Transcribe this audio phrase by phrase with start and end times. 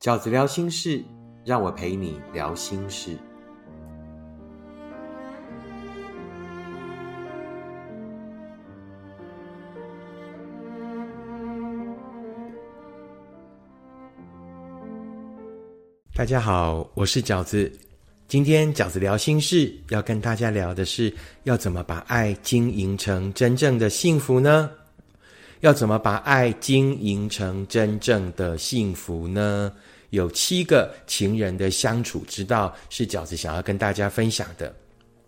[0.00, 1.04] 饺子聊心事，
[1.44, 3.18] 让我陪你聊心事。
[16.14, 17.70] 大家好，我是饺子。
[18.26, 24.70] 今天饺子聊心事，要跟大家聊的是，要怎么把爱经营成真正的幸福呢？
[25.60, 29.72] 要怎么把爱经营成真正的幸福呢？
[30.10, 34.74] 有七个情人的相处之道，是饺子想要跟大家分享的。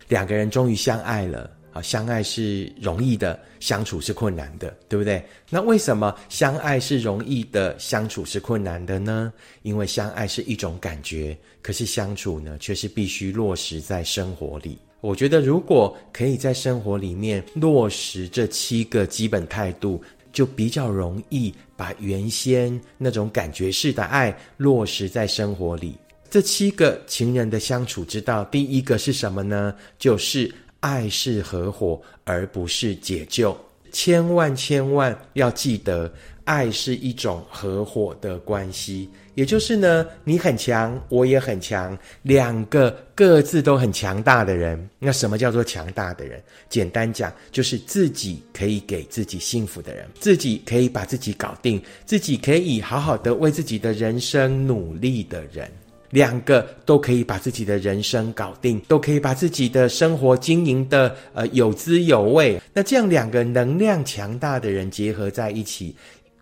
[0.07, 1.49] 两个人终于相爱了。
[1.71, 5.25] 啊，相爱是容易的，相处是困难的，对不对？
[5.49, 9.33] 那为什么相爱是容易的，相处是困难的呢？
[9.63, 14.77] 因为相爱是一种感觉，可是相处呢，却是必须落实在生活里。
[15.01, 19.99] 我觉得，如果可以在生活里面落实这七个基本态度，
[20.33, 25.95] 就比较容易把原先那种感觉式的爱落实在生活里。
[26.29, 29.73] 这七个情人的相处之道，第一个是什么呢？
[29.97, 30.53] 就是。
[30.83, 33.57] 爱是合伙，而不是解救。
[33.93, 36.13] 千万千万要记得，
[36.45, 39.09] 爱是一种合伙的关系。
[39.35, 44.89] 也就是呢，你很强，我也很强，两个各自都很强大的人。
[44.99, 46.39] 那什么叫做强大的人？
[46.69, 55.67] 简单讲，就是自己可以给自己幸福的人，自己可以把自己搞定，自己可以好好的为自己的人生努力的人。
[56.11, 62.61] 两个都可以把自己的人生搞定，都可以把自己的生活经营的呃有滋有味。
[62.71, 65.95] 那这样两个能量强大的人结合在一起，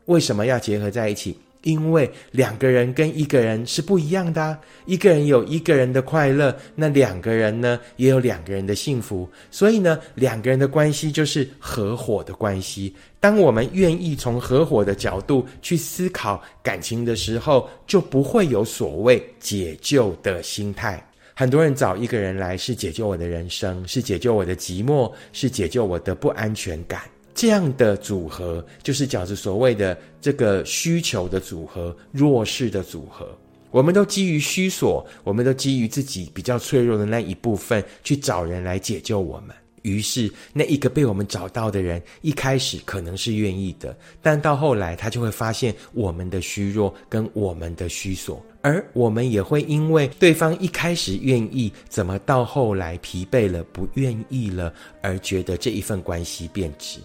[0.05, 1.38] 为什么要结合在一起？
[1.63, 4.57] 因为两个人跟一个人是不一样的，
[4.88, 12.95] 一个人有一个人的快乐，那两个人呢也有两个人的幸福，所以呢，两个人的关系就是合伙的关系。
[13.19, 20.99] 当我们愿意从合伙的角度去思考感情的时候，就不会有所谓解救的心态。
[21.35, 27.01] 很多人找一个人来是解救我的人生，是解救我的寂寞，是解救我的不安全感。
[27.34, 33.28] 这样的组合就是饺子所谓的这个需求的组合，弱势的组合。
[33.72, 39.56] 我们都基于虚索，我们都基于自己比较脆弱的那一部分去找人来解救我们。
[39.84, 54.72] 于是，那一个被我们找到的人，一开始可能是愿意的，但到后来他就会发现我们的虚弱跟我们的虚索，而我们也会因为对方一开始愿意，怎么到后来疲惫了、不愿意了，
[55.02, 57.00] 而觉得这一份关系变质。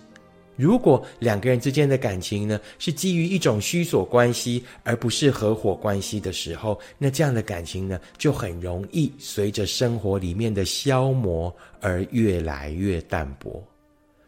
[0.57, 13.63] 如果两个人之间的感情呢，是基于一种虚索关系，而不是合伙关系的时候，那这样的感情呢，就很容易随着生活里面的消磨而越来越淡薄。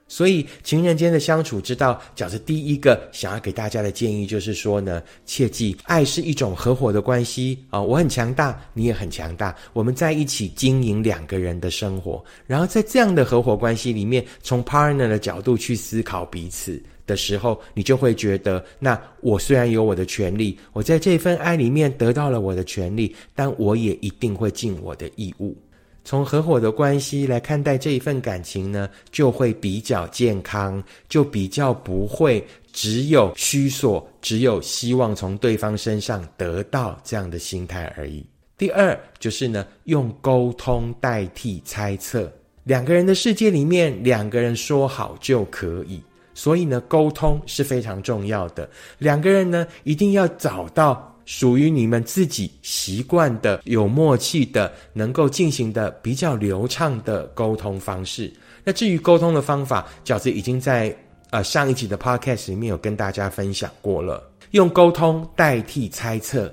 [0.09, 25.55] 所以，情人间的相处之道，饺子第一个想要给大家的建议就是说呢，切记，爱是一种合伙的关系啊，我很强大，你也很强大，我们在一起经营两个人的生活，然后在这样的合伙关系里面，从 partner 的角度去思考彼此的时候，你就会觉得，那我虽然有我的权利，我在这份爱里面得到了我的权利，但我也一定会尽我的义务。
[26.09, 32.43] 从合伙的关系来看待这一份感情呢，就会比较健康，就比较不会
[32.73, 38.25] 只有虚索，只有希望从对方身上得到这样的心态而已。
[38.57, 42.33] 第二就是呢，用沟通代替猜测。
[42.65, 46.03] 两个人的世界里面，两个人说好就可以，
[46.33, 48.67] 所以呢，沟通是非常重要的。
[48.97, 51.08] 两个人呢，一定要找到。
[51.29, 58.33] 属于你们自己习惯的、有默契的、能够进行的比较流畅的沟通方式。
[58.65, 60.97] 那至于沟通的方法，饺子已经在
[61.29, 64.27] 呃上一集的 podcast 里面有跟大家分享过了。
[64.53, 66.51] 用沟通代替猜测，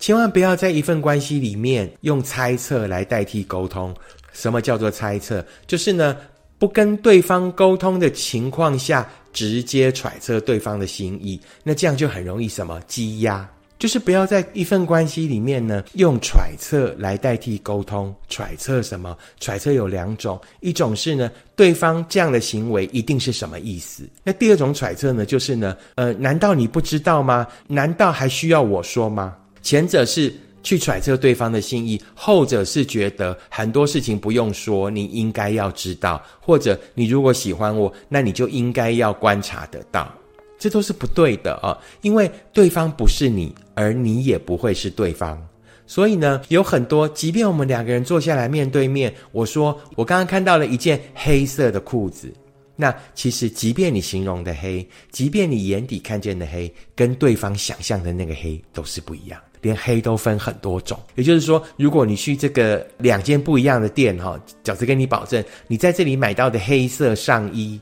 [0.00, 3.94] 千万不要在一份关系里面用猜测来代替沟通。
[4.32, 5.46] 什么叫做猜测？
[5.68, 6.16] 就是呢，
[6.58, 11.40] 不跟对方沟通的情况下，直接揣测对方的心意。
[11.62, 13.48] 那这样就很容易什么积压。
[13.78, 18.14] 就是不要在一份关系里面呢，用揣测来代替沟通。
[18.28, 19.16] 揣测什么？
[19.38, 24.02] 揣测有两种，一种是呢，对方这样的行为一定是什么意思？
[24.24, 27.46] 那第二种揣测呢，就是呢，呃，难道你不知道吗？
[27.68, 29.36] 难道还需要我说吗？
[29.62, 30.32] 前者是
[30.64, 40.12] 去揣测对方的心意，后者是觉得很多事情不用说，你应该要知道，或者你如果喜欢我，那你就应该要观察得到。
[40.58, 45.40] 这都是不对的啊，因为对方不是你，而你也不会是对方。
[45.86, 52.30] 所以呢，有很多，即便我们两个人坐下来面对面，我说我刚刚看到了一件黑色的裤子，
[52.76, 59.58] 那其实即便你形容的黑，即便你眼底看见的黑，跟对方想象的那个黑都是不一样的。
[59.62, 60.96] 连黑都分很多种。
[61.16, 67.80] 也就是说，如果你去这个两间不一样的店，哈，饺子跟你保证，你在这里买到的黑色上衣，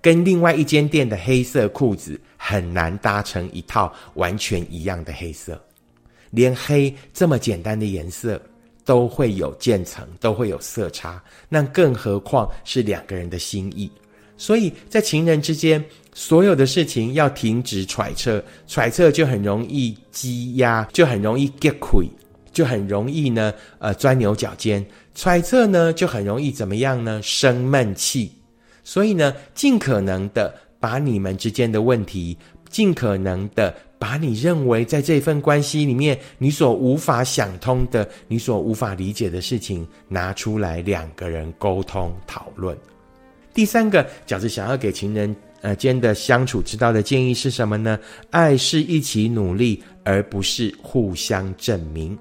[0.00, 5.60] 跟另外一间店的黑色裤子很难搭成一套完全一样的黑色。
[6.30, 8.40] 连黑这么简单的颜色
[8.84, 13.90] 都会有渐层，都会有色差，那更何况是两个人的心意。
[14.36, 15.84] 所以在情人之间，
[16.14, 22.08] 所有的事情要停止揣测，揣测就很容易积压，就很容易 get 亏，
[22.52, 24.84] 就很容易呢，呃，钻牛角尖。
[25.14, 27.20] 揣测呢，就很容易怎么样呢？
[27.22, 28.30] 生闷气。
[28.88, 32.34] 所以呢，尽可能的把你们之间的问题，
[32.70, 42.74] 尽可能的把你认为在这份关系里面你所无法想通的、你所无法理解的事情拿出来，两个人沟通讨论。
[43.52, 47.98] 第三个饺子想要给情人呃间的相处之道的建议是什么呢？
[48.30, 52.18] 爱是一起努力，而不是互相证明。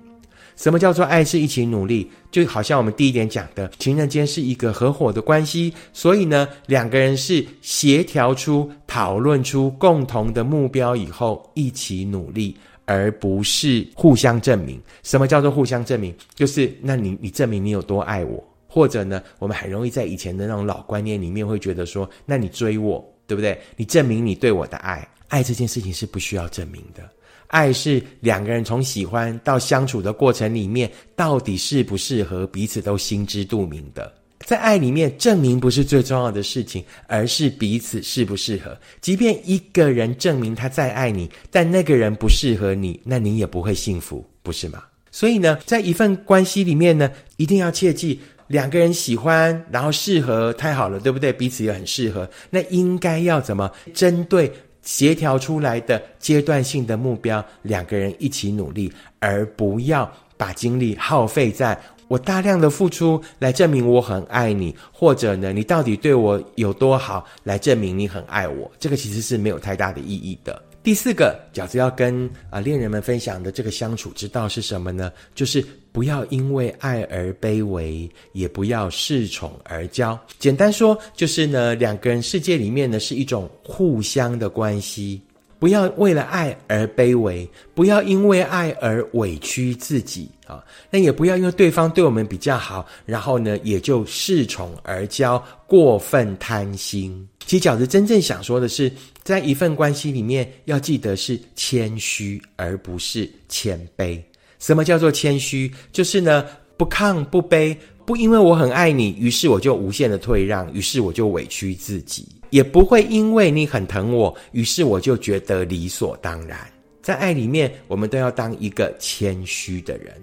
[0.58, 2.12] 什么叫做爱是一起努力？
[2.30, 14.82] 就好像我们第一点讲的，情人间是一个合伙的关系，所以呢，两个人是协调出、讨论出共同的目标以后一起努力，而不是互相证明。
[15.04, 16.14] 什么叫做互相证明？
[16.36, 18.44] 就是那你你证明你有多爱我。
[18.70, 23.60] 或者呢，我们很容易在以前的那种老观念里面会觉得说，那你追我，对不对？
[23.76, 27.10] 你证明你对我的爱，爱这件事情是不需要证明的。
[27.48, 34.12] 爱是两个人从喜欢到相处的过程里面，到底适不适合彼此都心知肚明的。
[34.46, 38.78] 在爱里面，证明不是最重要的事情，而是彼此适不适合。
[39.02, 44.84] 即便一个人证明他再爱你，但那个人不适合你，那你也不会幸福，不是吗？
[45.10, 48.20] 所以呢，在一份关系里面呢，一定要切记。
[48.48, 51.34] 两个人喜欢，然后适合，太好了，对不对？
[51.34, 52.30] 彼此也很适合。
[52.50, 54.50] 那应该要怎么针对
[54.88, 58.90] 协调出来的阶段性的目标，两个人一起努力，
[59.20, 68.72] 而不要把精力耗费在我大量的付出来证明我很爱你，或者呢，你到底对我有多好来证明你很爱我。
[68.80, 70.64] 这个其实是没有太大的意义的。
[70.82, 75.12] 第四个饺子要跟啊恋人们分享的这个相处之道是什么呢？
[75.36, 75.62] 就是
[75.98, 80.16] 不要因为爱而卑微，也不要恃宠而骄。
[80.38, 85.20] 简单说，就是呢两个人世界里面呢是一种互相的关系，
[85.58, 90.64] 不要为了爱而卑微，不要因为爱而委屈自己啊。
[90.92, 97.28] 那也不要因为对方对我们比较好，然后呢也就恃宠而骄，过分贪心。
[97.48, 98.92] 其实饺子真正想说的是。
[99.24, 104.18] 在一份关系里面，要记得是谦虚，而不是谦卑。
[104.60, 105.72] 什么叫做谦虚？
[105.92, 106.46] 就是呢，
[106.76, 107.76] 不亢不卑，
[108.06, 116.60] 不因为我很爱你，于是我就无限的退让，于是我就委屈自己；也不会因为你很疼我，于是我就觉得理所当然。
[117.02, 120.14] 在爱里面，我们都要当一个谦虚的人。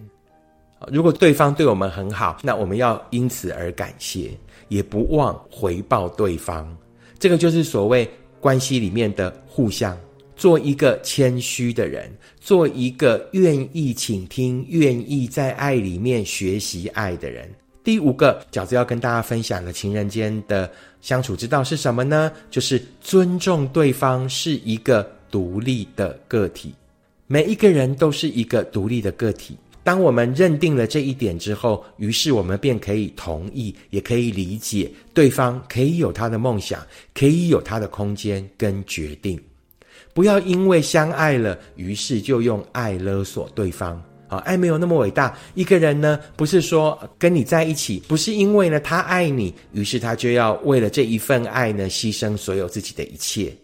[0.89, 4.31] 如果对方对我们很好，那我们要因此而感谢，
[4.69, 6.77] 也不忘回报对方。
[7.19, 8.09] 这个就是所谓。
[8.41, 9.99] 关系里面的互相，
[10.37, 12.11] 做一个谦虚的人，
[12.41, 17.49] 做一个愿意倾听、愿意在爱里面学习爱的人。
[17.83, 20.71] 第五个饺子要跟大家分享的情人间的
[21.03, 22.33] 相处之道是什么呢？
[22.51, 26.75] 就是尊重对方是一个独立的个体，
[27.27, 29.57] 每一个人都是一个独立的个体。
[29.83, 36.81] 当我们认定了这一点之后，于是我们便可以同意，也可以理解对方可以有他的梦想，
[37.13, 39.39] 可以有他的空间跟决定。
[40.15, 44.03] 不要因为相爱了，于是就用爱勒索对方。
[44.27, 45.37] 啊，爱没有那么伟大。
[45.55, 53.55] 一个人呢，不是说跟你在一起，不是因为呢他爱你，于是他就要为了这一份爱呢牺牲所有自己的一切。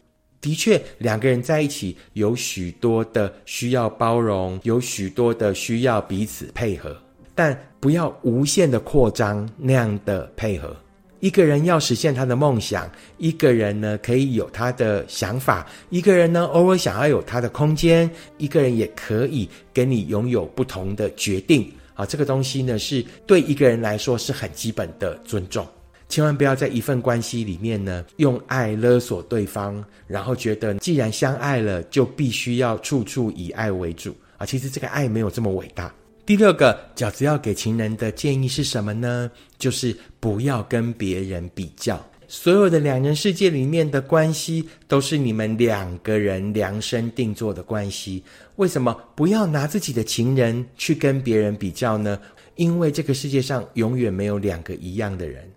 [0.41, 6.97] 的确，两个人在一起有许多的需要包容，有许多的需要彼此配合，
[7.35, 10.77] 但不要无限的扩张那样的配合。
[11.21, 21.71] 一个人要实现他的梦想，一个人呢可以有他的想法，一个人呢偶尔想要有他的空间，一个人也可以跟你拥有不同的决定。
[21.95, 25.67] 啊，这个东西呢是对一个人来说是很基本的尊重。
[26.09, 34.47] 千万不要在一份关系里面呢，用爱勒索对方，然后觉得既然相爱了，就必须要处处以爱为主啊！
[34.47, 35.95] 其实这个爱没有这么伟大。
[36.31, 39.29] 第六个饺子要给情人的建议是什么呢？
[39.59, 42.01] 就是不要跟别人比较。
[42.29, 48.23] 所有的两人世界里面的关系，都是你们两个人量身定做的关系。
[48.55, 52.17] 为什么不要拿自己的情人去跟别人比较呢？
[52.55, 55.51] 因为这个世界上永远没有两个一样的人。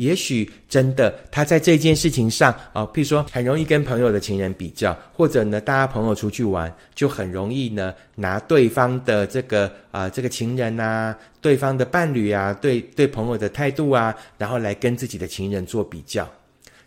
[0.00, 16.26] 也许真的他在这件事情上啊，譬如说很容易跟朋友的情人比较，或者呢，大家朋友出去玩，就很容易呢拿对方的这个啊这个情人呐，对方的伴侣啊，对对朋友的态度啊，然后来跟自己的情人做比较。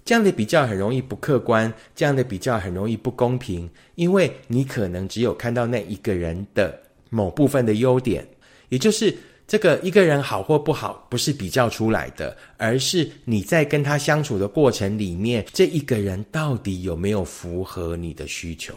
[0.04, 6.78] 这样的比较很容易不客观，这样的比较很容易不公平，因为你可能只有看到那一个人的
[7.12, 8.28] 某部分的优点，
[8.70, 18.74] 也就是这个一个人好或不好，不是比较出来的，而是你在跟他相处的过程里面，这一个人到底有没有符合你的需求？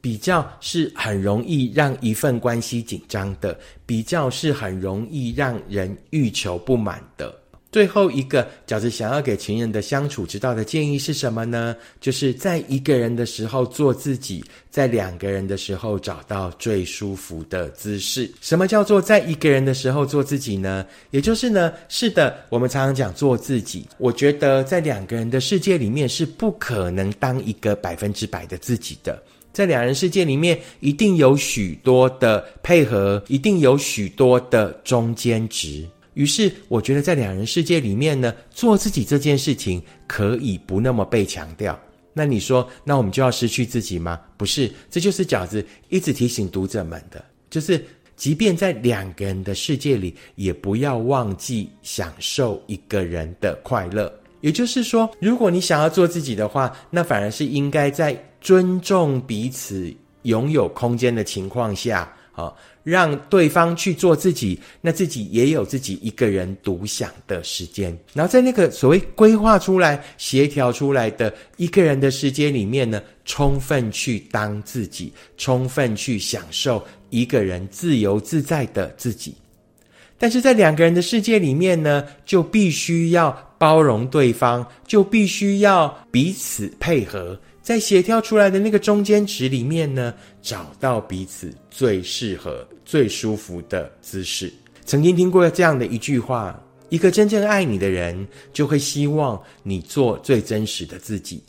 [0.00, 7.34] 比较是很容易让一份关系紧张的，比较是很容易让人欲求不满的。
[7.74, 11.74] 最后一个饺子想要给情人的相处之道的建议是什么呢？
[12.00, 18.30] 就是在一个人的时候做自己，在两个人的时候找到最舒服的姿势。
[18.40, 20.86] 什么叫做在一个人的时候做自己呢？
[21.10, 23.84] 也就是呢，是的，我们常常讲做自己。
[23.98, 29.20] 我觉得在两个人的世界里面是不可能当一个百分之百的自己的，
[29.52, 35.84] 在两人世界里面一定有许多的配合，一定有许多的中间值。
[36.14, 41.78] 于是，我觉得在两人世界里面呢，做自己这件事情可以不那么被强调。
[42.12, 44.20] 那你说，那我们就要失去自己吗？
[44.36, 54.12] 不是，这就是饺子一直提醒读者们的，就是即便在两个人的世界里，也不要忘记享受一个人的快乐。
[54.40, 59.92] 也就是说，如果你想要做自己的话，那反而是应该在尊重彼此、
[60.22, 62.14] 拥有空间的情况下。
[62.36, 67.96] 好，让对方去做自己，那自己也有自己一个人独享的时间。
[68.12, 79.32] 然后在那个所谓规划出来、协调出来的一个人的时间里面呢，充分去当自己，充分去享受一个人自由自在的自己。
[80.18, 87.38] 但是在两个人的世界里面呢，就必须要包容对方，就必须要彼此配合。
[87.64, 94.52] 在协调出来的那个中间值里面呢，找到彼此最适合、最舒服的姿势。
[94.84, 101.42] 曾经听过这样的一句话：一个真正爱你的人，就会希望你做最真实的自己。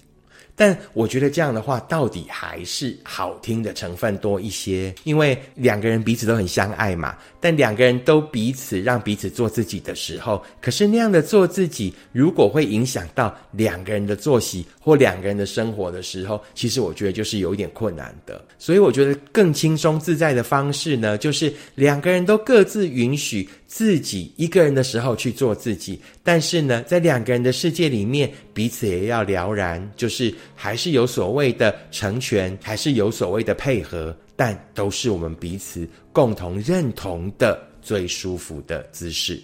[0.55, 7.15] 但我觉得这样的话，到底还是好听的成分多一些，因为两个人彼此都很相爱嘛。
[7.41, 18.43] 但两个人都彼此让彼此做自己的时候，可是那样的做自己，如果会影响到两个人的作息或两个人的生活的时候，其实我觉得就是有一点困难的。
[18.57, 23.47] 所以我觉得更轻松自在的方式呢，就是两个人都各自允许。
[23.75, 39.37] 自己一个人的时候去做自己，但是呢，在两个人的世界里面，彼此也要了然，就是还是有所谓的成全，还是有所谓的配合，但都是我们彼此共同认同的最舒服的姿势。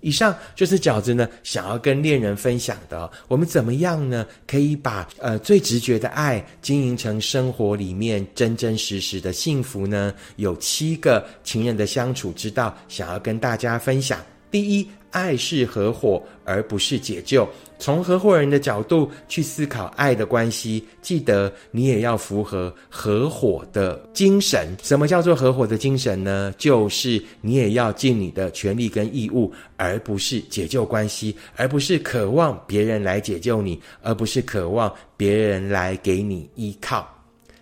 [0.00, 4.26] 以上就是饺子呢想要跟恋人分享的，我们怎么样呢？
[4.46, 10.14] 可以把呃最直觉的爱经营成生活里面真真实实的幸福呢？
[10.36, 14.20] 有七个情人的相处之道，想要跟大家分享。
[14.50, 14.88] 第一。
[15.10, 17.48] 爱是合伙，而不是解救。
[17.78, 24.76] 从合伙人的角度去思考爱的关系，记得你也要符合合伙的精神。
[24.82, 26.52] 什么叫做合伙的精神呢？
[26.58, 37.08] 就是你也要尽你的权利跟义务，而不是解救关系，而不是渴望别人来解救你，而不是渴望别人来给你依靠。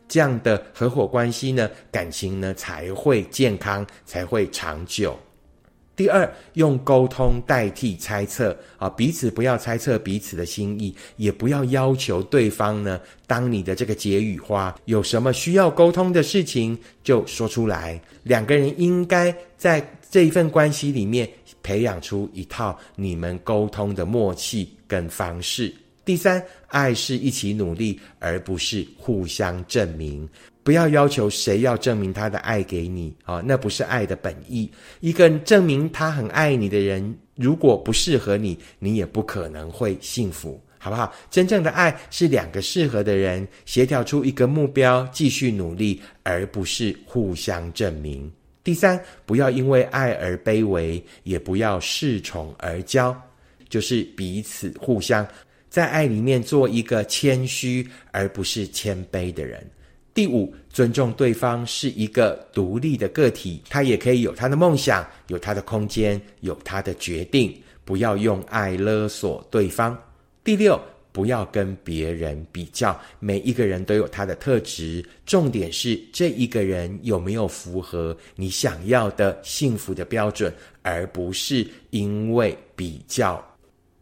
[0.08, 5.16] 这样的合伙关系呢，感情呢才会健康，才会长久。
[5.96, 14.74] 第二，用沟通代替猜测啊，彼此不要猜测彼此的心意，也不要要求对方呢当你的这个解语花。
[14.84, 17.98] 有什么需要沟通的事情，就说出来。
[18.22, 21.26] 两个人应该在这一份关系里面
[21.62, 25.74] 培养出一套你们沟通的默契跟方式。
[26.04, 30.28] 第三，爱是一起努力，而不是互相证明。
[30.66, 34.68] 不要要求谁要证明他的爱给你啊，那不是爱的本意。
[34.98, 41.14] 一个证明他很爱你的人，如果不适合你，你也不可能会幸福，好不好？
[41.30, 48.28] 真正的爱是两个适合的人协调出一个目标，继续努力，而不是互相证明。
[48.64, 53.14] 第三，不要因为爱而卑微，也不要恃宠而骄，
[53.68, 55.24] 就是彼此互相
[55.70, 59.64] 在爱里面做一个谦虚而不是谦卑的人。
[60.16, 67.54] 第五，尊重对方是一个独立的个体，他也可以有他的梦想，有他的空间，有他的决定。
[67.84, 69.94] 不要用爱勒索对方。
[70.42, 70.80] 第六，
[71.12, 83.44] 不要跟别人比较，每一个人都有他的特质，重点是这一个人有没有符合你想要的幸福的标准，而不是因为比较。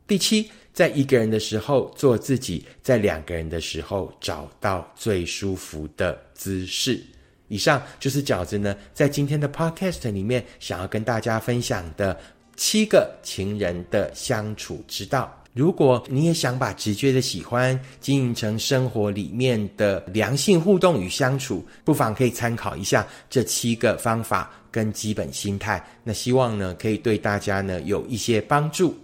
[0.07, 0.49] 第七。
[0.75, 7.01] 在一个人的时候做自己，在两个人的时候找到最舒服的姿势。
[7.49, 12.19] 以上就是饺子呢，在今天的 podcast 里面想要跟大家分享的
[12.57, 15.33] 七个情人的相处之道。
[15.53, 25.81] 如果你也想把直觉的喜欢经营成生活里面的良性互动与相处，不妨可以参考一下这七个方法跟基本心态。
[26.03, 28.99] 那希望呢，可以对大家呢有一些帮助。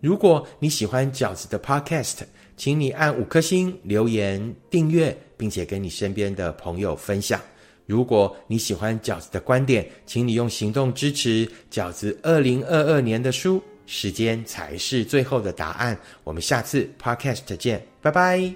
[0.00, 2.18] 如果你喜欢饺子的 Podcast，
[2.56, 7.40] 请你按五颗星留言订阅，并且跟你身边的朋友分享。
[7.86, 13.62] 如果你喜欢饺子的观点，请你用行动支持饺子二零二二年的书。
[13.88, 15.96] 时间才是最后的答案。
[16.24, 18.52] 我们下次 Podcast 见，拜拜。